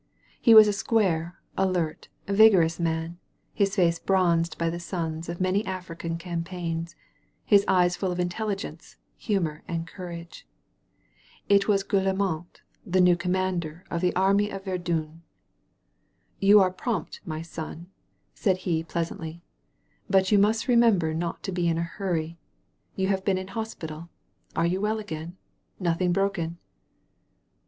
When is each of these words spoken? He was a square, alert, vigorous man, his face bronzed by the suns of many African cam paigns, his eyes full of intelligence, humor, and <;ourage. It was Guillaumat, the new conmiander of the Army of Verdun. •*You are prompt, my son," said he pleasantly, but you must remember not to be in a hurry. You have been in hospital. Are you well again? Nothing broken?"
He 0.41 0.55
was 0.55 0.67
a 0.67 0.73
square, 0.73 1.37
alert, 1.55 2.07
vigorous 2.25 2.79
man, 2.79 3.19
his 3.53 3.75
face 3.75 3.99
bronzed 3.99 4.57
by 4.57 4.67
the 4.71 4.79
suns 4.79 5.29
of 5.29 5.39
many 5.39 5.63
African 5.63 6.17
cam 6.17 6.43
paigns, 6.43 6.95
his 7.45 7.63
eyes 7.67 7.95
full 7.95 8.11
of 8.11 8.19
intelligence, 8.19 8.97
humor, 9.15 9.61
and 9.67 9.87
<;ourage. 9.99 10.45
It 11.49 11.67
was 11.67 11.83
Guillaumat, 11.83 12.61
the 12.83 12.99
new 12.99 13.15
conmiander 13.15 13.83
of 13.91 14.01
the 14.01 14.15
Army 14.15 14.49
of 14.49 14.63
Verdun. 14.65 15.21
•*You 16.41 16.59
are 16.59 16.71
prompt, 16.71 17.19
my 17.23 17.43
son," 17.43 17.85
said 18.33 18.57
he 18.65 18.81
pleasantly, 18.83 19.43
but 20.09 20.31
you 20.31 20.39
must 20.39 20.67
remember 20.67 21.13
not 21.13 21.43
to 21.43 21.51
be 21.51 21.67
in 21.67 21.77
a 21.77 21.83
hurry. 21.83 22.39
You 22.95 23.09
have 23.09 23.23
been 23.23 23.37
in 23.37 23.49
hospital. 23.49 24.09
Are 24.55 24.65
you 24.65 24.81
well 24.81 24.97
again? 24.97 25.37
Nothing 25.79 26.11
broken?" 26.11 26.57